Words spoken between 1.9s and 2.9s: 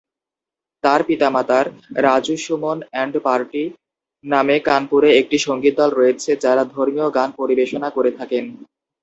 "Raju Suman